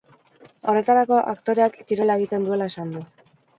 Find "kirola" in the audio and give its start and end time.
1.93-2.17